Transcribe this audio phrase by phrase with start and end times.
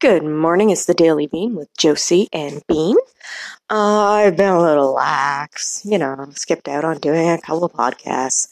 [0.00, 0.70] Good morning.
[0.70, 2.96] It's the Daily Bean with Josie and Bean.
[3.68, 7.72] Uh, I've been a little lax, you know, skipped out on doing a couple of
[7.72, 8.48] podcasts.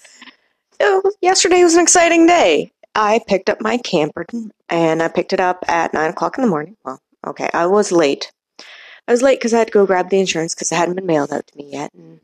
[0.80, 2.72] Oh, yesterday was an exciting day.
[2.96, 4.26] I picked up my camper
[4.68, 6.76] and I picked it up at 9 o'clock in the morning.
[6.84, 8.32] Well, okay, I was late.
[9.06, 11.06] I was late because I had to go grab the insurance because it hadn't been
[11.06, 11.92] mailed out to me yet.
[11.94, 12.20] And,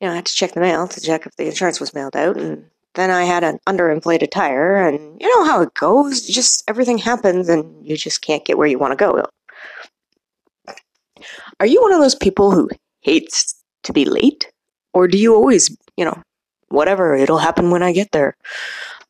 [0.00, 2.16] you know, I had to check the mail to check if the insurance was mailed
[2.16, 2.36] out.
[2.36, 2.66] And
[2.96, 6.26] then I had an underinflated tire, and you know how it goes.
[6.26, 9.22] Just everything happens, and you just can't get where you want to go.
[11.60, 12.68] Are you one of those people who
[13.00, 14.50] hates to be late?
[14.92, 16.22] Or do you always, you know,
[16.68, 18.34] whatever, it'll happen when I get there?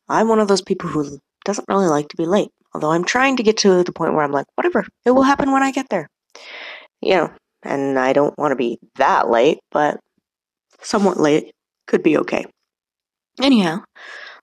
[0.09, 2.51] I'm one of those people who doesn't really like to be late.
[2.75, 5.53] Although I'm trying to get to the point where I'm like, whatever, it will happen
[5.53, 6.09] when I get there.
[7.01, 9.99] You know, and I don't want to be that late, but
[10.83, 11.55] somewhat late
[11.87, 12.47] could be okay.
[13.41, 13.85] Anyhow,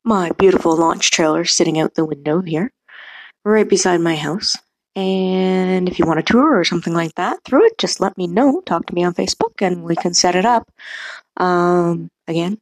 [0.04, 2.72] my beautiful launch trailer sitting out the window here,
[3.44, 4.56] right beside my house.
[4.96, 8.28] And if you want a tour or something like that through it, just let me
[8.28, 8.62] know.
[8.62, 10.70] Talk to me on Facebook and we can set it up.
[11.38, 12.60] Um, again,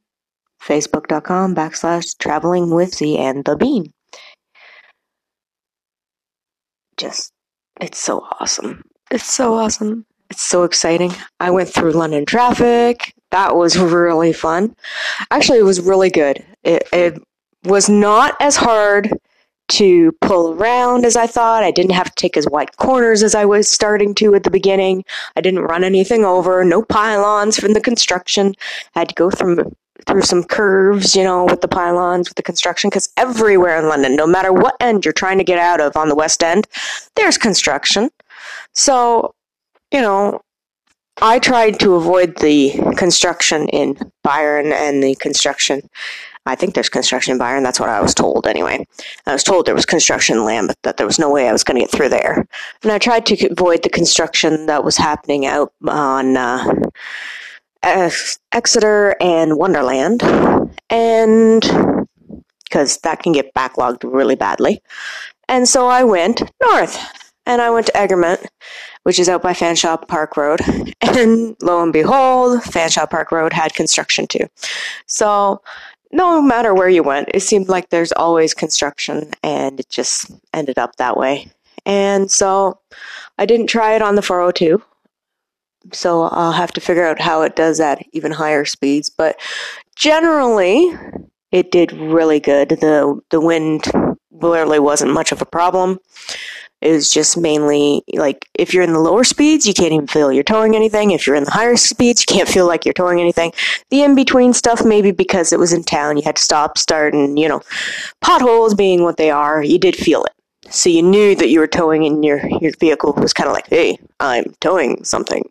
[0.62, 3.92] facebook.com backslash traveling with the and the bean.
[6.96, 7.34] Just,
[7.82, 8.82] it's so awesome.
[9.09, 10.06] It's so awesome.
[10.30, 11.12] It's so exciting.
[11.42, 13.14] I went through London traffic.
[13.32, 14.76] That was really fun.
[15.32, 16.44] Actually, it was really good.
[16.64, 17.22] It, it
[17.64, 19.12] was not as hard
[19.70, 21.64] to pull around as I thought.
[21.64, 24.50] I didn't have to take as wide corners as I was starting to at the
[24.52, 25.06] beginning.
[25.38, 26.64] I didn't run anything over.
[26.66, 28.54] No pylons from the construction.
[28.96, 29.74] I had to go from
[30.08, 34.16] through some curves, you know, with the pylons, with the construction, because everywhere in London,
[34.16, 36.68] no matter what end you're trying to get out of on the West End,
[37.16, 38.09] there's construction.
[38.74, 39.34] So
[39.92, 40.42] you know,
[41.22, 45.88] I tried to avoid the construction in Byron and the construction.
[46.48, 47.62] I think there's construction in Byron.
[47.62, 48.88] That's what I was told anyway.
[49.28, 51.64] I was told there was construction in Lambeth, that there was no way I was
[51.64, 52.48] going to get through there.
[52.82, 56.66] And I tried to avoid the construction that was happening out on uh,
[57.84, 60.24] Exeter and Wonderland.
[60.90, 61.62] And
[62.64, 64.81] because that can get backlogged really badly.
[65.50, 66.98] And so I went north
[67.46, 68.48] and I went to Egremont
[69.03, 70.62] which is out by Fanshawe Park Road.
[71.03, 74.47] And lo and behold, Fanshawe Park Road had construction too.
[75.07, 75.62] So
[76.12, 80.78] no matter where you went, it seemed like there's always construction, and it just ended
[80.78, 81.51] up that way.
[81.85, 82.79] And so
[83.38, 84.81] I didn't try it on the 402.
[85.91, 89.09] So I'll have to figure out how it does at even higher speeds.
[89.09, 89.39] But
[89.95, 90.95] generally,
[91.51, 92.69] it did really good.
[92.69, 93.85] The the wind
[94.29, 96.00] really wasn't much of a problem
[96.81, 100.44] is just mainly like if you're in the lower speeds, you can't even feel you're
[100.44, 101.12] towing anything.
[101.12, 103.53] If you're in the higher speeds, you can't feel like you're towing anything.
[103.90, 107.14] The in between stuff, maybe because it was in town, you had to stop, start,
[107.14, 107.62] and you know,
[108.22, 110.34] potholes being what they are, you did feel it.
[110.72, 113.68] So you knew that you were towing, and your your vehicle was kind of like,
[113.68, 115.44] "Hey, I'm towing something."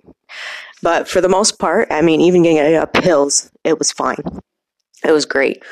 [0.82, 4.22] But for the most part, I mean, even getting it up hills, it was fine.
[5.04, 5.62] It was great.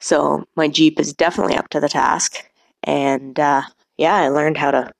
[0.00, 2.44] So my Jeep is definitely up to the task,
[2.82, 3.62] and uh,
[4.00, 4.90] yeah, I learned how to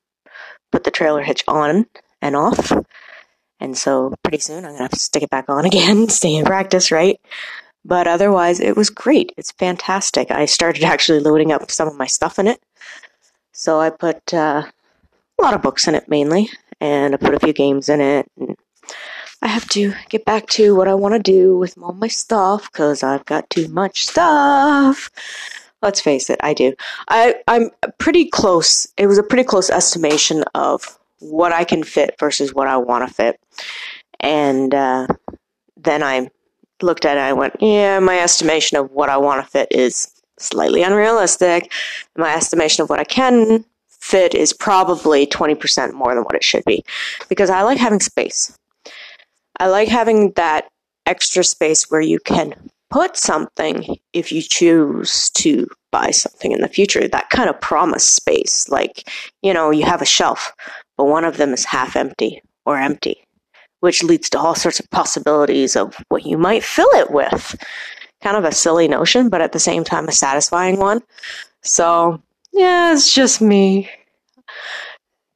[0.71, 1.87] put the trailer hitch on
[2.21, 2.71] and off.
[3.59, 6.37] And so pretty soon I'm going to have to stick it back on again, stay
[6.37, 7.19] in practice, right?
[7.83, 9.33] But otherwise, it was great.
[9.39, 10.31] It's fantastic.
[10.31, 12.61] I started actually loading up some of my stuff in it.
[13.53, 17.41] So I put uh, a lot of books in it mainly, and I put a
[17.41, 18.27] few games in it.
[18.39, 18.55] And
[19.41, 22.71] I have to get back to what I want to do with all my stuff
[22.71, 25.11] because I've got too much stuff.
[25.83, 26.75] Let's face it, I do.
[27.09, 28.87] I, I'm pretty close.
[28.97, 33.09] It was a pretty close estimation of what I can fit versus what I want
[33.09, 33.41] to fit.
[34.21, 35.07] And uh,
[35.77, 36.31] then I
[36.83, 40.11] looked at it I went, yeah, my estimation of what I want to fit is
[40.39, 41.73] slightly unrealistic.
[42.17, 46.65] My estimation of what I can fit is probably 20% more than what it should
[46.65, 46.85] be
[47.29, 48.57] because I like having space.
[49.59, 50.69] I like having that
[51.07, 52.55] extra space where you can
[52.91, 57.07] put something if you choose to buy something in the future.
[57.09, 58.69] That kind of promise space.
[58.69, 59.09] Like,
[59.43, 60.53] you know, you have a shelf,
[60.97, 63.25] but one of them is half empty or empty,
[63.81, 67.57] which leads to all sorts of possibilities of what you might fill it with.
[68.23, 71.01] Kind of a silly notion, but at the same time, a satisfying one.
[71.63, 72.23] So,
[72.53, 73.89] yeah, it's just me.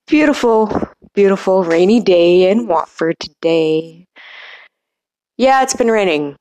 [0.07, 4.07] Beautiful, beautiful rainy day in Watford today.
[5.39, 6.37] Yeah, it's been raining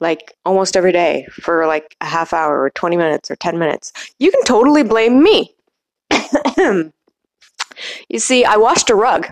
[0.00, 3.92] like almost every day for like a half hour or 20 minutes or 10 minutes,
[4.18, 5.54] you can totally blame me.
[8.08, 9.28] you see, I washed a rug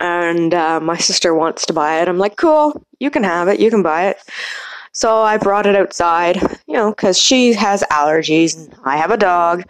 [0.00, 2.08] and uh, my sister wants to buy it.
[2.08, 4.18] I'm like, cool, you can have it, you can buy it.
[4.92, 6.36] So I brought it outside,
[6.66, 9.64] you know, because she has allergies and I have a dog.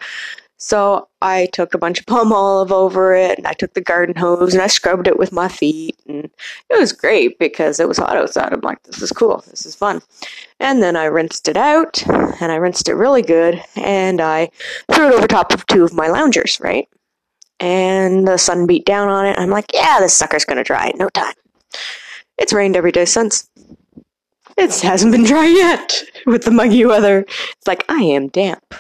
[0.63, 4.55] So I took a bunch of Palmolive over it, and I took the garden hose
[4.55, 6.31] and I scrubbed it with my feet, and
[6.71, 8.53] it was great because it was hot outside.
[8.53, 10.03] I'm like, this is cool, this is fun.
[10.61, 14.51] And then I rinsed it out, and I rinsed it really good, and I
[14.93, 16.89] threw it over top of two of my loungers, right?
[17.59, 19.37] And the sun beat down on it.
[19.41, 21.35] I'm like, yeah, this sucker's gonna dry in no time.
[22.39, 23.51] It's rained every day since.
[24.57, 27.21] It hasn't been dry yet with the muggy weather.
[27.21, 28.75] It's like, I am damp.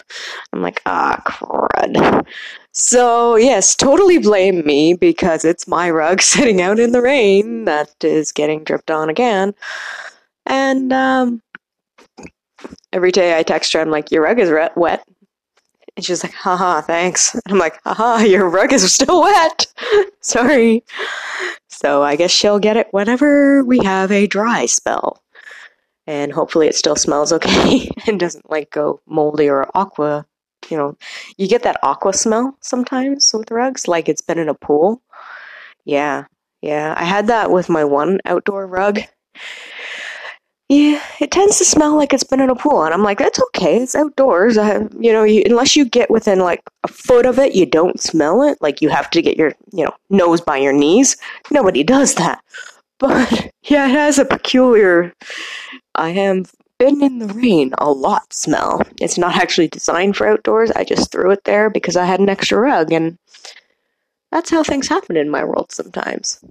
[0.52, 2.26] I'm like, ah, crud.
[2.72, 7.92] So, yes, totally blame me because it's my rug sitting out in the rain that
[8.02, 9.54] is getting dripped on again.
[10.46, 11.42] And um,
[12.92, 15.06] every day I text her, I'm like, your rug is wet.
[15.96, 17.34] And she's like, haha, thanks.
[17.34, 19.66] And I'm like, haha, your rug is still wet.
[20.20, 20.82] Sorry.
[21.68, 25.21] So I guess she'll get it whenever we have a dry spell
[26.12, 30.26] and hopefully it still smells okay and doesn't like go moldy or aqua.
[30.68, 30.96] You know,
[31.38, 35.02] you get that aqua smell sometimes with rugs, like it's been in a pool.
[35.84, 36.26] Yeah,
[36.60, 36.94] yeah.
[36.96, 39.00] I had that with my one outdoor rug.
[40.68, 43.40] Yeah, it tends to smell like it's been in a pool, and I'm like, that's
[43.48, 43.82] okay.
[43.82, 44.56] It's outdoors.
[44.56, 48.00] I, you know, you, unless you get within like a foot of it, you don't
[48.00, 48.58] smell it.
[48.60, 51.16] Like you have to get your, you know, nose by your knees.
[51.50, 52.42] Nobody does that.
[52.98, 55.12] But yeah, it has a peculiar
[55.94, 58.82] I have been in the rain a lot smell.
[59.00, 60.70] It's not actually designed for outdoors.
[60.72, 63.18] I just threw it there because I had an extra rug, and
[64.30, 66.42] that's how things happen in my world sometimes.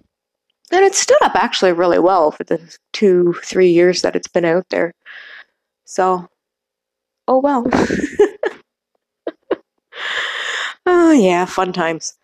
[0.71, 2.61] And it stood up actually really well for the
[2.93, 4.93] two, three years that it's been out there.
[5.83, 6.29] So,
[7.27, 7.67] oh well.
[10.85, 12.17] oh yeah, fun times.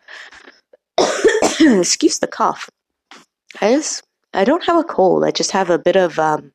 [1.59, 2.69] Excuse the cough.
[3.59, 4.03] I just,
[4.33, 5.25] I don't have a cold.
[5.25, 6.53] I just have a bit of um,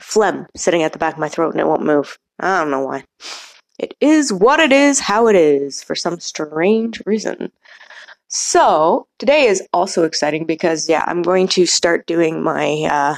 [0.00, 2.18] phlegm sitting at the back of my throat and it won't move.
[2.40, 3.04] I don't know why.
[3.78, 7.52] It is what it is, how it is, for some strange reason.
[8.28, 13.14] So, today is also exciting because, yeah, I'm going to start doing my uh,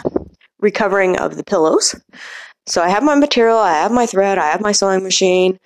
[0.61, 1.95] recovering of the pillows.
[2.67, 5.59] So, I have my material, I have my thread, I have my sewing machine.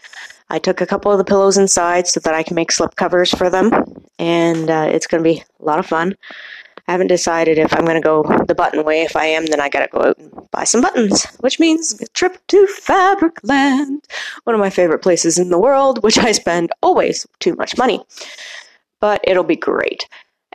[0.49, 3.31] I took a couple of the pillows inside so that I can make slip covers
[3.31, 3.73] for them,
[4.19, 6.15] and uh, it's going to be a lot of fun.
[6.87, 9.03] I haven't decided if I'm going to go the button way.
[9.03, 11.99] If I am, then I got to go out and buy some buttons, which means
[12.01, 14.05] a trip to Fabricland,
[14.45, 18.05] one of my favorite places in the world, which I spend always too much money.
[19.01, 20.09] But it'll be great.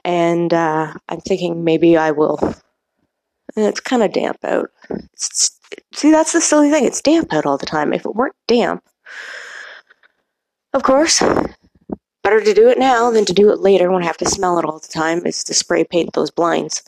[0.05, 2.39] And uh, I'm thinking maybe I will.
[3.55, 4.69] It's kind of damp out.
[5.13, 5.59] It's,
[5.93, 6.85] see, that's the silly thing.
[6.85, 7.91] It's damp out all the time.
[7.91, 8.83] If it weren't damp,
[10.73, 11.21] of course,
[12.29, 14.59] Better to do it now than to do it later when I have to smell
[14.59, 16.83] it all the time, is to spray paint those blinds.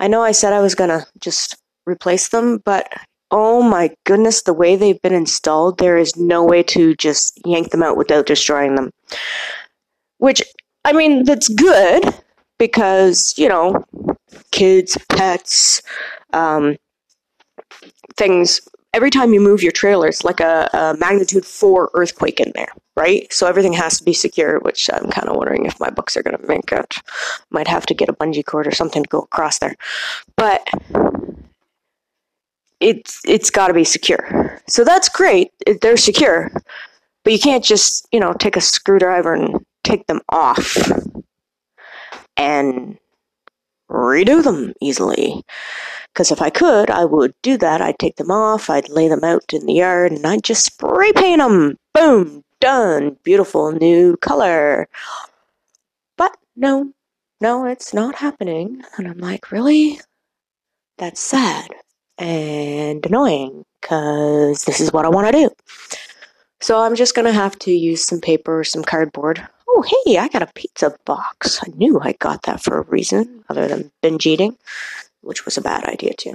[0.00, 1.54] I know I said I was gonna just
[1.86, 2.92] replace them, but
[3.30, 7.70] oh my goodness, the way they've been installed, there is no way to just yank
[7.70, 8.90] them out without destroying them.
[10.18, 10.42] Which,
[10.84, 12.12] I mean, that's good
[12.58, 13.84] because, you know,
[14.50, 15.82] kids, pets,
[16.32, 16.74] um,
[18.16, 18.60] things
[18.94, 22.72] every time you move your trailer, it's like a, a, magnitude four earthquake in there,
[22.96, 23.30] right?
[23.32, 26.22] So everything has to be secure, which I'm kind of wondering if my books are
[26.22, 26.96] going to make it.
[27.50, 29.74] Might have to get a bungee cord or something to go across there,
[30.36, 30.66] but
[32.80, 34.60] it's it's got to be secure.
[34.68, 35.50] So that's great.
[35.82, 36.50] They're secure,
[37.24, 40.76] but you can't just you know take a screwdriver and take them off
[42.36, 42.98] and
[43.90, 45.44] redo them easily.
[46.12, 47.80] Because if I could, I would do that.
[47.80, 51.12] I'd take them off, I'd lay them out in the yard, and I'd just spray
[51.12, 51.76] paint them.
[51.92, 53.16] Boom, done.
[53.24, 54.88] Beautiful new color.
[56.16, 56.92] But no,
[57.40, 58.82] no, it's not happening.
[58.96, 60.00] And I'm like, really?
[60.98, 61.70] That's sad
[62.18, 65.50] and annoying because this is what I want to do.
[66.64, 69.46] So I'm just going to have to use some paper or some cardboard.
[69.68, 71.60] Oh, hey, I got a pizza box.
[71.62, 74.56] I knew I got that for a reason other than binge eating
[75.24, 76.34] which was a bad idea too.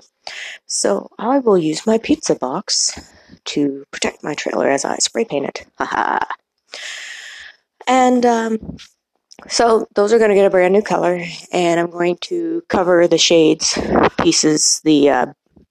[0.65, 2.99] So I will use my pizza box
[3.45, 5.65] to protect my trailer as I spray paint it.
[5.77, 6.19] Haha.
[7.87, 8.77] and um,
[9.47, 13.07] so those are going to get a brand new color, and I'm going to cover
[13.07, 13.77] the shades
[14.19, 15.25] pieces, the uh,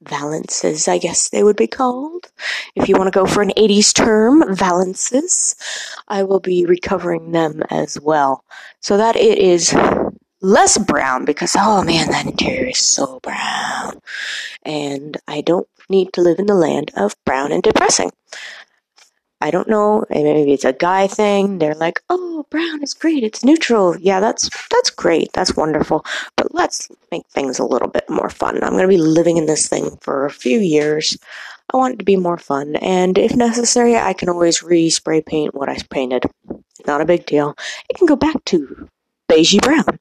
[0.09, 2.31] valances, I guess they would be called.
[2.75, 5.55] If you want to go for an 80s term, valances,
[6.09, 8.45] I will be recovering them as well.
[8.81, 9.75] So that it is
[10.41, 14.01] less brown because oh man that interior is so brown
[14.63, 18.11] and i don't need to live in the land of brown and depressing
[19.41, 23.45] i don't know maybe it's a guy thing they're like oh brown is great it's
[23.45, 26.05] neutral yeah that's that's great that's wonderful
[26.37, 29.47] but let's make things a little bit more fun i'm going to be living in
[29.47, 31.17] this thing for a few years
[31.71, 35.21] I want it to be more fun, and if necessary, I can always re spray
[35.21, 36.25] paint what I painted.
[36.87, 37.55] Not a big deal.
[37.91, 38.89] It can go back to
[39.29, 39.99] beigey brown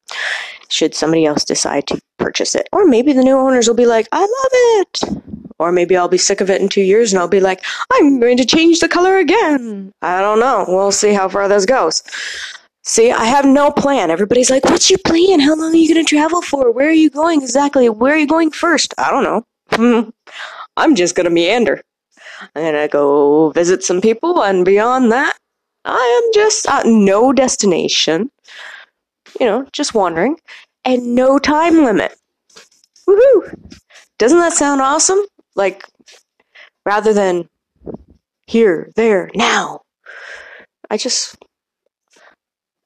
[0.70, 2.68] should somebody else decide to purchase it.
[2.72, 5.24] Or maybe the new owners will be like, I love it.
[5.60, 8.20] Or maybe I'll be sick of it in two years and I'll be like, I'm
[8.20, 9.92] going to change the color again.
[10.02, 10.66] I don't know.
[10.68, 12.04] We'll see how far this goes.
[12.84, 14.12] See, I have no plan.
[14.12, 15.42] Everybody's like, what's your plan?
[15.42, 16.72] How long are you going to travel for?
[16.72, 17.90] Where are you going exactly?
[17.90, 18.94] Where are you going first?
[18.98, 20.14] I don't know.
[20.78, 21.82] I'm just going to meander.
[22.56, 25.36] I'm going to go visit some people, and beyond that,
[25.84, 28.30] I am just at no destination.
[29.40, 30.38] You know, just wandering,
[30.86, 32.16] and no time limit.
[33.08, 33.72] Woohoo!
[34.18, 35.20] Doesn't that sound awesome?
[35.56, 35.86] Like,
[36.86, 37.50] rather than
[38.48, 39.82] here, there, now.
[40.90, 41.36] I just.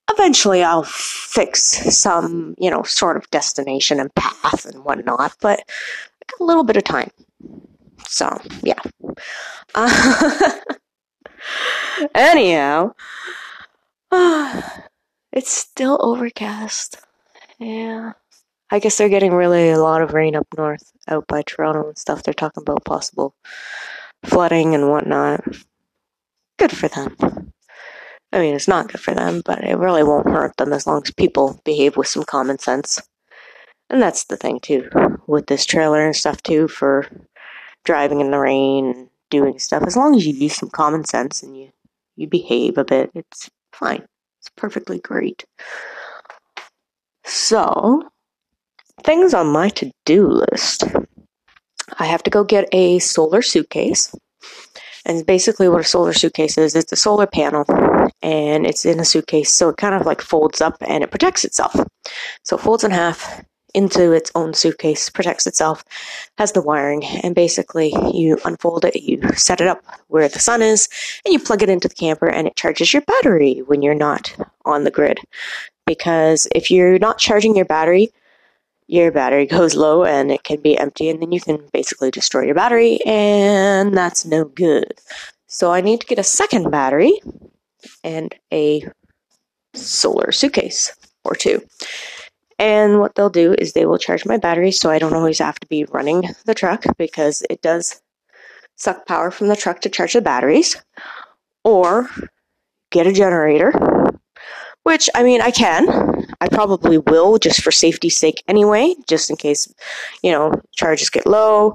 [0.09, 1.61] Eventually, I'll fix
[1.97, 6.65] some, you know, sort of destination and path and whatnot, but I got a little
[6.65, 7.11] bit of time.
[8.07, 8.79] So, yeah.
[9.73, 10.59] Uh,
[12.15, 12.91] anyhow,
[15.31, 16.97] it's still overcast.
[17.59, 18.13] Yeah.
[18.69, 21.97] I guess they're getting really a lot of rain up north, out by Toronto and
[21.97, 22.23] stuff.
[22.23, 23.35] They're talking about possible
[24.23, 25.43] flooding and whatnot.
[26.57, 27.51] Good for them.
[28.31, 31.01] I mean, it's not good for them, but it really won't hurt them as long
[31.03, 33.01] as people behave with some common sense.
[33.89, 34.89] And that's the thing, too,
[35.27, 37.07] with this trailer and stuff, too, for
[37.83, 39.83] driving in the rain and doing stuff.
[39.85, 41.71] As long as you use some common sense and you,
[42.15, 44.05] you behave a bit, it's fine.
[44.41, 45.45] It's perfectly great.
[47.23, 48.09] So,
[49.03, 50.83] things on my to do list.
[51.99, 54.13] I have to go get a solar suitcase.
[55.05, 57.65] And basically, what a solar suitcase is, it's a solar panel
[58.21, 59.51] and it's in a suitcase.
[59.51, 61.75] So it kind of like folds up and it protects itself.
[62.43, 65.83] So it folds in half into its own suitcase, protects itself,
[66.37, 70.61] has the wiring, and basically you unfold it, you set it up where the sun
[70.61, 70.87] is,
[71.25, 74.35] and you plug it into the camper and it charges your battery when you're not
[74.65, 75.19] on the grid.
[75.85, 78.09] Because if you're not charging your battery,
[78.87, 82.43] your battery goes low and it can be empty, and then you can basically destroy
[82.43, 84.93] your battery, and that's no good.
[85.47, 87.19] So I need to get a second battery
[88.03, 88.87] and a
[89.73, 91.61] solar suitcase or two.
[92.61, 95.59] And what they'll do is they will charge my battery so I don't always have
[95.61, 97.99] to be running the truck because it does
[98.75, 100.77] suck power from the truck to charge the batteries.
[101.63, 102.07] Or
[102.91, 103.73] get a generator,
[104.83, 106.27] which I mean, I can.
[106.39, 109.73] I probably will just for safety's sake anyway, just in case,
[110.21, 111.73] you know, charges get low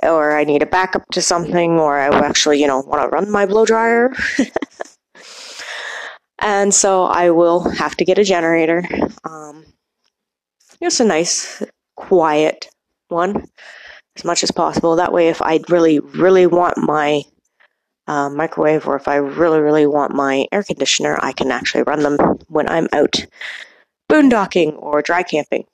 [0.00, 3.32] or I need a backup to something or I actually, you know, want to run
[3.32, 4.12] my blow dryer.
[6.38, 8.84] and so I will have to get a generator.
[9.24, 9.64] Um,
[10.82, 11.62] just a nice,
[11.96, 12.68] quiet
[13.08, 13.46] one
[14.16, 14.96] as much as possible.
[14.96, 17.22] That way, if I really, really want my
[18.06, 22.02] uh, microwave or if I really, really want my air conditioner, I can actually run
[22.02, 22.16] them
[22.48, 23.24] when I'm out
[24.10, 25.64] boondocking or dry camping.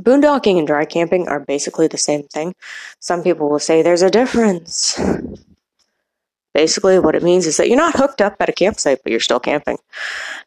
[0.00, 2.54] Boondocking and dry camping are basically the same thing.
[3.00, 5.00] Some people will say there's a difference.
[6.54, 9.20] Basically, what it means is that you're not hooked up at a campsite, but you're
[9.20, 9.78] still camping.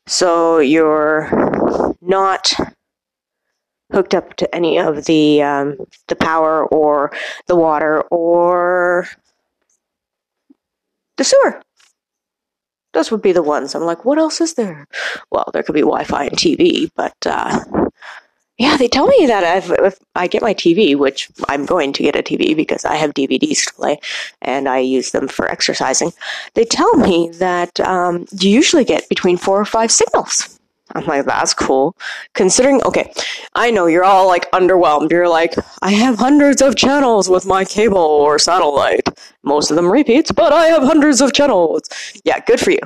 [0.08, 2.54] So you're not
[3.92, 7.12] hooked up to any of the um, the power or
[7.48, 9.08] the water or
[11.18, 11.62] the sewer.
[12.94, 13.74] Those would be the ones.
[13.74, 14.86] I'm like, what else is there?
[15.32, 17.64] Well, there could be Wi-Fi and TV, but uh,
[18.62, 22.04] yeah, they tell me that if, if, I get my TV, which I'm going to
[22.04, 24.00] get a TV because I have DVDs to play
[24.44, 26.12] and I use them for exercising.
[26.54, 30.60] They tell me that um, you usually get between four or five signals.
[30.96, 31.96] I'm like, that's cool.
[32.34, 33.12] Considering, okay,
[33.56, 35.12] I know you're all like underwhelmed.
[35.12, 39.08] You're like, I have hundreds of channels with my cable or satellite.
[39.44, 41.82] Most of them repeats, but I have hundreds of channels.
[42.24, 42.80] Yeah, good for you.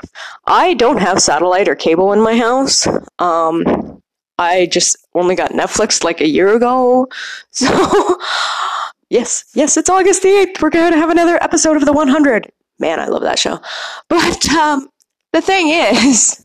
[0.46, 2.88] I don't have satellite or cable in my house.
[3.20, 4.02] Um,
[4.38, 7.08] I just only got Netflix like a year ago.
[7.52, 8.18] So,
[9.10, 10.62] yes, yes, it's August the 8th.
[10.62, 12.52] We're going to have another episode of The 100.
[12.80, 13.60] Man, I love that show.
[14.10, 14.90] But, um,
[15.32, 16.45] the thing is,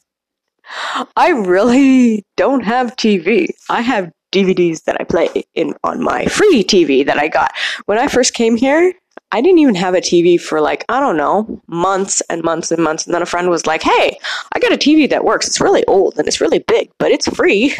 [1.16, 3.48] I really don't have TV.
[3.68, 7.52] I have DVDs that I play in on my free TV that I got.
[7.86, 8.92] When I first came here,
[9.32, 12.82] I didn't even have a TV for like, I don't know, months and months and
[12.82, 13.06] months.
[13.06, 14.18] And then a friend was like, Hey,
[14.54, 15.46] I got a TV that works.
[15.46, 17.74] It's really old and it's really big, but it's free.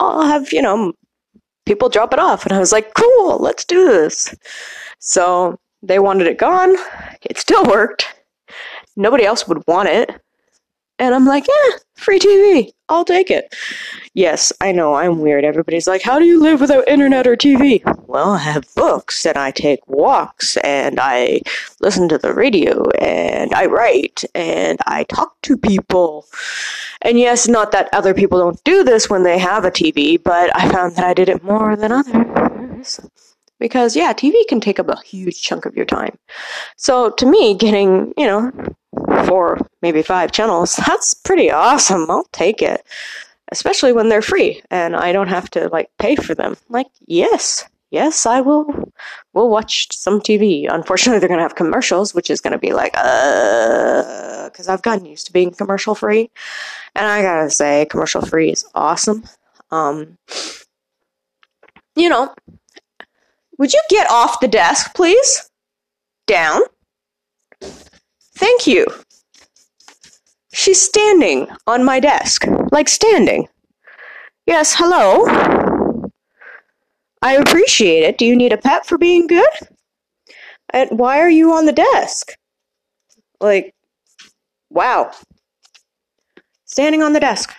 [0.00, 0.92] I'll have, you know,
[1.66, 2.44] people drop it off.
[2.44, 4.34] And I was like, Cool, let's do this.
[4.98, 6.76] So they wanted it gone.
[7.22, 8.06] It still worked.
[8.96, 10.20] Nobody else would want it
[11.00, 12.72] And I'm like, yeah, free TV.
[12.90, 13.54] I'll take it.
[14.12, 15.44] Yes, I know I'm weird.
[15.44, 17.80] Everybody's like, how do you live without internet or TV?
[18.06, 21.40] Well, I have books and I take walks and I
[21.80, 26.26] listen to the radio and I write and I talk to people.
[27.00, 30.54] And yes, not that other people don't do this when they have a TV, but
[30.54, 33.00] I found that I did it more than others.
[33.58, 36.18] Because, yeah, TV can take up a huge chunk of your time.
[36.76, 38.50] So, to me, getting, you know,
[39.26, 42.10] four, maybe five channels, that's pretty awesome.
[42.10, 42.84] I'll take it.
[43.52, 46.56] Especially when they're free and I don't have to, like, pay for them.
[46.68, 48.92] Like, yes, yes, I will
[49.32, 50.72] will watch some TV.
[50.72, 54.82] Unfortunately, they're going to have commercials, which is going to be like, uh, because I've
[54.82, 56.30] gotten used to being commercial free,
[56.94, 59.24] and I gotta say, commercial free is awesome.
[59.70, 60.18] Um,
[61.96, 62.34] you know,
[63.58, 65.48] would you get off the desk, please?
[66.26, 66.62] Down.
[67.60, 68.86] Thank you.
[70.60, 73.48] She's standing on my desk, like standing.
[74.44, 75.24] Yes, hello.
[77.22, 78.18] I appreciate it.
[78.18, 79.48] Do you need a pet for being good?
[80.74, 82.32] And why are you on the desk?
[83.40, 83.74] Like,
[84.68, 85.12] wow.
[86.66, 87.54] Standing on the desk.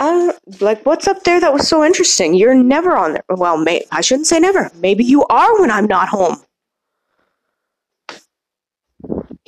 [0.00, 2.34] Uh, like, what's up there that was so interesting?
[2.34, 3.24] You're never on there.
[3.28, 4.72] Well, may- I shouldn't say never.
[4.74, 6.42] Maybe you are when I'm not home.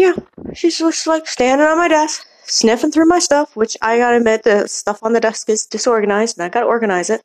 [0.02, 0.14] Yeah,
[0.52, 4.42] she's just like standing on my desk, sniffing through my stuff, which I gotta admit,
[4.42, 7.22] the stuff on the desk is disorganized, and I gotta organize it.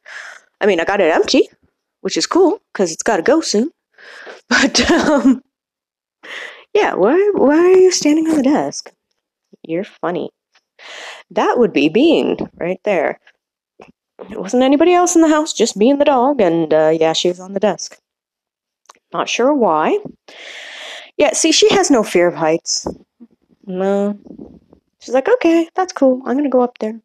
[0.61, 1.49] I mean, I got it empty,
[2.01, 3.71] which is cool because it's gotta go soon.
[4.49, 5.41] But um,
[6.71, 8.91] yeah, why why are you standing on the desk?
[9.63, 10.29] You're funny.
[11.31, 13.19] That would be Bean right there.
[14.29, 17.13] It wasn't anybody else in the house, just me and the dog, and uh, yeah,
[17.13, 17.97] she was on the desk.
[19.11, 19.97] Not sure why.
[21.17, 22.87] Yeah, see, she has no fear of heights.
[23.65, 24.17] No.
[24.99, 26.21] She's like, okay, that's cool.
[26.25, 26.99] I'm gonna go up there.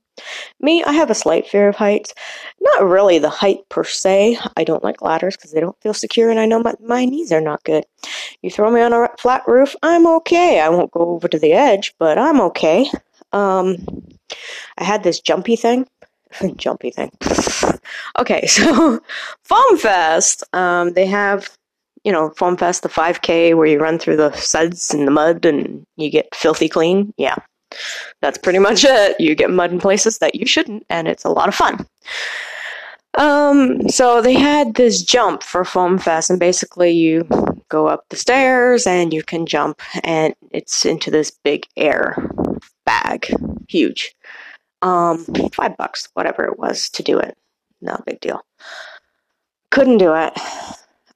[0.60, 2.12] Me, I have a slight fear of heights.
[2.60, 4.38] Not really the height per se.
[4.56, 7.32] I don't like ladders because they don't feel secure, and I know my, my knees
[7.32, 7.84] are not good.
[8.42, 10.60] You throw me on a flat roof, I'm okay.
[10.60, 12.86] I won't go over to the edge, but I'm okay.
[13.32, 13.78] Um,
[14.78, 15.86] I had this jumpy thing.
[16.56, 17.10] jumpy thing.
[18.18, 19.00] okay, so
[19.44, 20.44] Foam Fest.
[20.52, 21.56] Um, they have,
[22.04, 25.44] you know, Foam Fest, the 5K where you run through the suds and the mud
[25.44, 27.14] and you get filthy clean.
[27.16, 27.36] Yeah,
[28.20, 29.16] that's pretty much it.
[29.20, 31.86] You get mud in places that you shouldn't, and it's a lot of fun.
[33.18, 37.28] Um, so they had this jump for Foam Fest, and basically you
[37.68, 42.30] go up the stairs and you can jump, and it's into this big air
[42.84, 43.32] bag,
[43.68, 44.14] huge.
[44.80, 47.36] Um, five bucks, whatever it was, to do it.
[47.80, 48.44] No big deal.
[49.70, 50.32] Couldn't do it.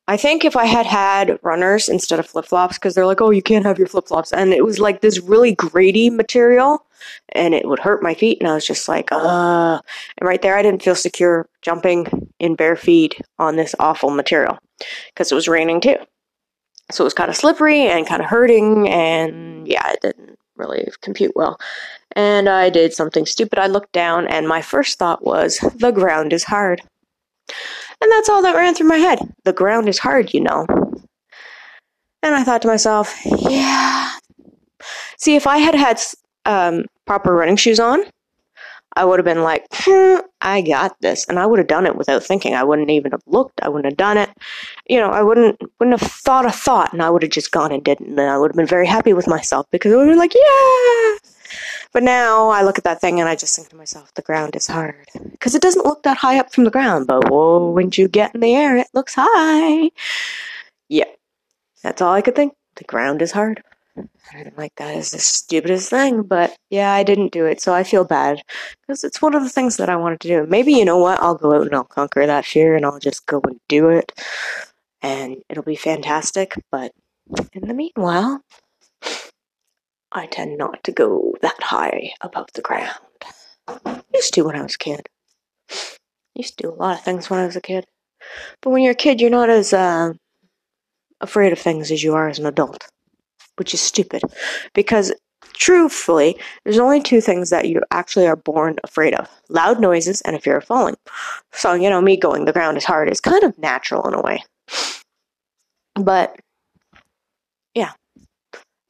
[0.09, 3.31] I think if I had had runners instead of flip flops, because they're like, oh,
[3.31, 6.85] you can't have your flip flops, and it was like this really grady material,
[7.31, 9.81] and it would hurt my feet, and I was just like, uh.
[10.19, 14.59] And right there, I didn't feel secure jumping in bare feet on this awful material,
[15.09, 15.97] because it was raining too.
[16.92, 20.88] So it was kind of slippery and kind of hurting, and yeah, it didn't really
[21.01, 21.59] compute well.
[22.12, 23.59] And I did something stupid.
[23.59, 26.81] I looked down, and my first thought was, the ground is hard.
[28.00, 29.18] And that's all that ran through my head.
[29.44, 30.66] The ground is hard, you know.
[32.22, 34.11] And I thought to myself, yeah.
[35.18, 36.00] See, if I had had
[36.44, 38.04] um, proper running shoes on,
[38.96, 41.96] I would have been like, hmm, I got this, and I would have done it
[41.96, 42.54] without thinking.
[42.54, 43.61] I wouldn't even have looked.
[43.62, 44.30] I wouldn't have done it.
[44.88, 47.72] You know, I wouldn't wouldn't have thought a thought, and I would have just gone
[47.72, 50.06] and did it, and I would have been very happy with myself because I would
[50.06, 51.18] have been like, yeah.
[51.96, 54.54] But now I look at that thing and I just think to myself, the ground
[54.54, 57.06] is hard because it doesn't look that high up from the ground.
[57.06, 59.90] But whoa, when you get in the air, it looks high.
[60.90, 61.09] Yeah,
[61.82, 62.52] that's all I could think.
[62.74, 63.62] The ground is hard.
[63.96, 67.82] I'm like, that is the stupidest thing, but yeah, I didn't do it, so I
[67.82, 68.42] feel bad
[68.82, 70.46] because it's one of the things that I wanted to do.
[70.46, 71.18] Maybe you know what?
[71.22, 74.12] I'll go out and I'll conquer that fear, and I'll just go and do it,
[75.00, 76.56] and it'll be fantastic.
[76.70, 76.92] But
[77.54, 78.42] in the meanwhile,
[80.16, 82.98] I tend not to go that high above the ground.
[84.14, 85.09] Used to when I was a kid.
[86.35, 87.87] Used to do a lot of things when I was a kid,
[88.61, 90.12] but when you're a kid, you're not as uh,
[91.20, 92.88] afraid of things as you are as an adult
[93.57, 94.22] which is stupid
[94.74, 95.12] because
[95.55, 100.37] truthfully, there's only two things that you actually are born afraid of loud noises and
[100.37, 100.96] a fear of falling.
[101.52, 104.20] So, you know, me going the ground is hard is kind of natural in a
[104.20, 104.42] way.
[105.94, 106.38] But.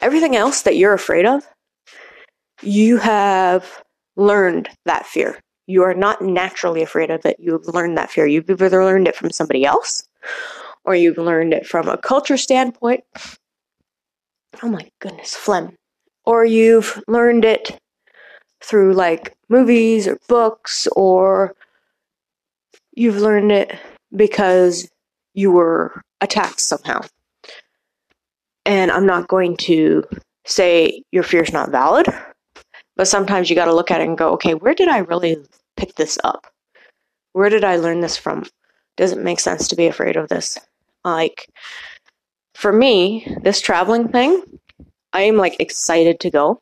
[0.00, 1.46] Everything else that you're afraid of,
[2.62, 3.82] you have
[4.16, 5.40] learned that fear.
[5.66, 7.36] You are not naturally afraid of it.
[7.38, 8.26] You've learned that fear.
[8.26, 10.06] You've either learned it from somebody else
[10.84, 13.02] or you've learned it from a culture standpoint
[14.62, 15.76] Oh my goodness, phlegm.
[16.24, 17.78] or you've learned it
[18.62, 21.54] through like movies or books, or
[22.94, 23.78] you've learned it
[24.14, 24.88] because
[25.34, 27.02] you were attacked somehow.
[28.66, 30.04] And I'm not going to
[30.44, 32.06] say your fear is not valid,
[32.96, 35.36] but sometimes you got to look at it and go, okay, where did I really
[35.76, 36.46] pick this up?
[37.32, 38.44] Where did I learn this from?
[38.96, 40.58] Does it make sense to be afraid of this?
[41.04, 41.48] Like,
[42.54, 44.42] for me, this traveling thing,
[45.12, 46.60] I am like excited to go.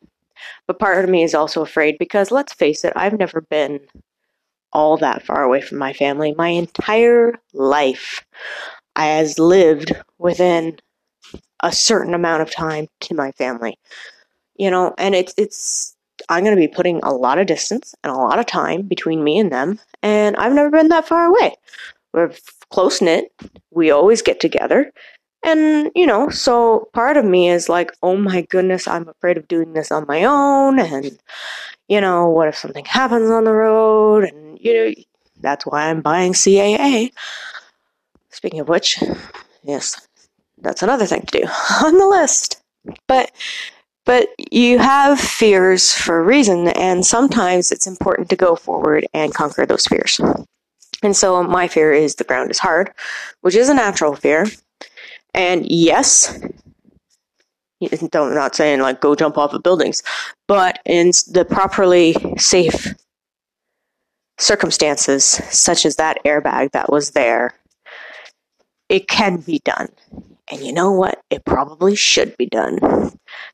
[0.67, 3.79] But part of me is also afraid because let's face it, I've never been
[4.73, 6.35] all that far away from my family.
[6.37, 8.23] My entire life
[8.95, 10.77] I has lived within
[11.61, 13.77] a certain amount of time to my family.
[14.55, 15.95] You know, and it's it's
[16.29, 19.23] I'm going to be putting a lot of distance and a lot of time between
[19.23, 21.55] me and them, and I've never been that far away.
[22.13, 22.31] We're
[22.69, 23.31] close knit.
[23.71, 24.91] We always get together.
[25.43, 29.47] And, you know, so part of me is like, oh my goodness, I'm afraid of
[29.47, 30.79] doing this on my own.
[30.79, 31.19] And,
[31.87, 34.23] you know, what if something happens on the road?
[34.23, 34.93] And, you know,
[35.41, 37.11] that's why I'm buying CAA.
[38.31, 39.03] Speaking of which,
[39.63, 40.07] yes,
[40.57, 41.47] that's another thing to do
[41.83, 42.61] on the list.
[43.07, 43.31] But
[44.05, 49.33] but you have fears for a reason, and sometimes it's important to go forward and
[49.33, 50.21] conquer those fears.
[51.01, 52.91] And so my fear is the ground is hard,
[53.41, 54.45] which is a natural fear.
[55.33, 56.39] And yes,
[57.81, 60.03] I'm not saying like go jump off of buildings,
[60.47, 62.93] but in the properly safe
[64.37, 67.53] circumstances, such as that airbag that was there,
[68.89, 69.89] it can be done.
[70.51, 71.21] And you know what?
[71.29, 72.79] It probably should be done.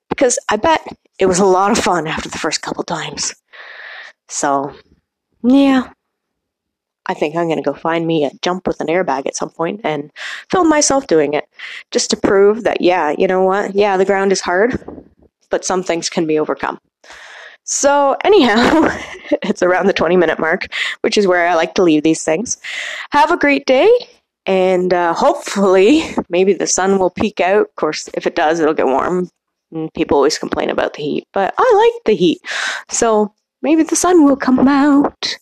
[0.10, 0.86] Because I bet
[1.20, 3.34] it was a lot of fun after the first couple times.
[4.28, 4.74] So,
[5.44, 5.90] yeah,
[7.06, 9.50] I think I'm going to go find me a jump with an airbag at some
[9.50, 10.12] point and
[10.50, 11.46] film myself doing it
[11.92, 13.76] just to prove that, yeah, you know what?
[13.76, 14.80] Yeah, the ground is hard,
[15.50, 16.80] but some things can be overcome.
[17.64, 18.90] So, anyhow,
[19.44, 20.68] it's around the 20 minute mark,
[21.02, 22.58] which is where I like to leave these things.
[23.12, 23.90] Have a great day,
[24.46, 27.68] and uh, hopefully, maybe the sun will peek out.
[27.68, 29.30] Of course, if it does, it'll get warm.
[29.72, 32.42] And people always complain about the heat, but I like the heat.
[32.90, 35.38] So, maybe the sun will come out.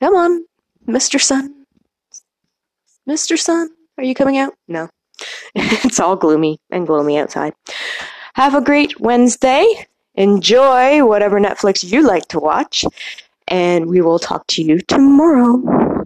[0.00, 0.44] Come on,
[0.86, 1.20] Mr.
[1.20, 1.66] Sun?
[3.08, 3.36] Mr.
[3.36, 4.54] Sun, are you coming out?
[4.68, 4.88] No.
[5.54, 7.54] it's all gloomy and gloomy outside.
[8.34, 9.66] Have a great Wednesday.
[10.14, 12.84] Enjoy whatever Netflix you like to watch.
[13.48, 16.04] And we will talk to you tomorrow.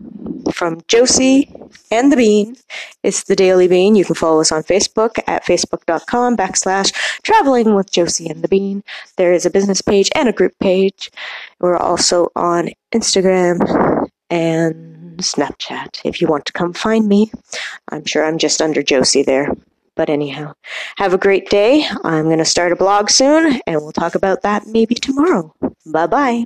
[0.62, 1.53] From Josie
[1.90, 2.55] and the Bean,
[3.03, 3.96] it's the Daily Bean.
[3.96, 6.94] You can follow us on Facebook at facebook.com backslash
[7.25, 8.85] traveling with Josie and the Bean.
[9.16, 11.11] There is a business page and a group page.
[11.59, 17.33] We're also on Instagram and Snapchat if you want to come find me.
[17.90, 19.53] I'm sure I'm just under Josie there.
[19.96, 20.53] But anyhow,
[20.96, 21.88] have a great day.
[22.05, 25.53] I'm going to start a blog soon, and we'll talk about that maybe tomorrow.
[25.85, 26.44] Bye bye.